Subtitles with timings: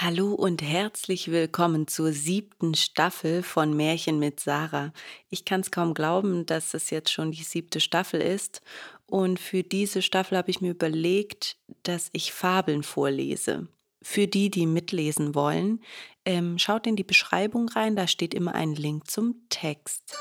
[0.00, 4.92] Hallo und herzlich willkommen zur siebten Staffel von Märchen mit Sarah.
[5.28, 8.62] Ich kann es kaum glauben, dass es jetzt schon die siebte Staffel ist.
[9.06, 13.66] Und für diese Staffel habe ich mir überlegt, dass ich Fabeln vorlese.
[14.00, 15.82] Für die, die mitlesen wollen,
[16.24, 20.16] ähm, schaut in die Beschreibung rein, da steht immer ein Link zum Text.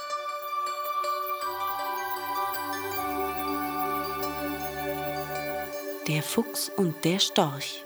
[6.08, 7.84] Der Fuchs und der Storch.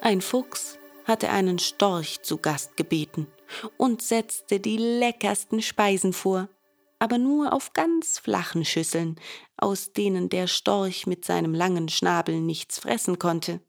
[0.00, 3.26] Ein Fuchs hatte einen Storch zu Gast gebeten
[3.76, 6.48] und setzte die leckersten Speisen vor,
[6.98, 9.16] aber nur auf ganz flachen Schüsseln,
[9.56, 13.60] aus denen der Storch mit seinem langen Schnabel nichts fressen konnte.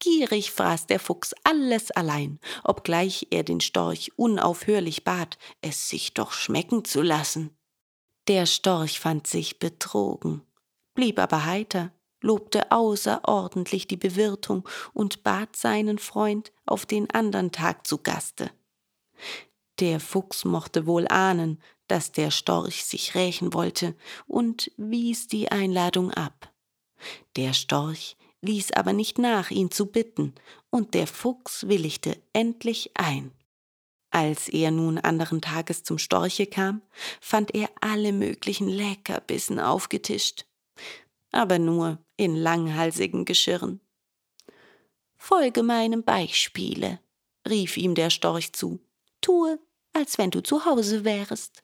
[0.00, 6.32] Gierig fraß der Fuchs alles allein, obgleich er den Storch unaufhörlich bat, es sich doch
[6.32, 7.56] schmecken zu lassen.
[8.28, 10.42] Der Storch fand sich betrogen,
[10.94, 17.86] blieb aber heiter lobte außerordentlich die Bewirtung und bat seinen Freund auf den andern Tag
[17.86, 18.50] zu Gaste.
[19.80, 23.94] Der Fuchs mochte wohl ahnen, dass der Storch sich rächen wollte
[24.26, 26.52] und wies die Einladung ab.
[27.36, 30.34] Der Storch ließ aber nicht nach, ihn zu bitten,
[30.70, 33.32] und der Fuchs willigte endlich ein.
[34.10, 36.82] Als er nun anderen Tages zum Storche kam,
[37.20, 40.47] fand er alle möglichen Leckerbissen aufgetischt
[41.30, 43.80] aber nur in langhalsigen Geschirren.
[45.16, 47.00] Folge meinem Beispiele,
[47.48, 48.80] rief ihm der Storch zu,
[49.20, 49.58] tue,
[49.92, 51.62] als wenn du zu Hause wärest.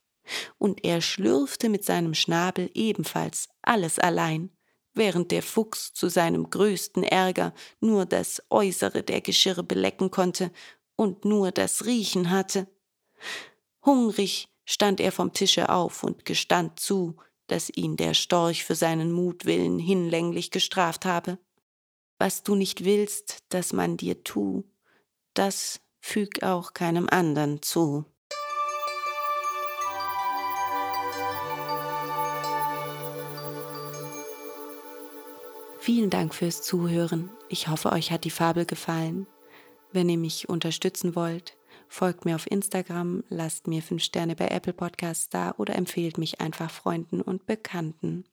[0.58, 4.50] Und er schlürfte mit seinem Schnabel ebenfalls alles allein,
[4.94, 10.50] während der Fuchs zu seinem größten Ärger nur das Äußere der Geschirre belecken konnte
[10.96, 12.66] und nur das Riechen hatte.
[13.84, 19.12] Hungrig stand er vom Tische auf und gestand zu, dass ihn der Storch für seinen
[19.12, 21.38] Mutwillen hinlänglich gestraft habe.
[22.18, 24.64] Was du nicht willst, dass man dir tu,
[25.34, 28.04] das füg auch keinem andern zu.
[35.84, 37.28] Vielen Dank fürs Zuhören.
[37.50, 39.26] Ich hoffe, euch hat die Fabel gefallen.
[39.92, 41.58] Wenn ihr mich unterstützen wollt,
[41.88, 46.40] Folgt mir auf Instagram, lasst mir 5 Sterne bei Apple Podcasts da oder empfehlt mich
[46.40, 48.24] einfach Freunden und Bekannten.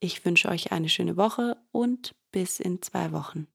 [0.00, 3.48] Ich wünsche euch eine schöne Woche und bis in zwei Wochen.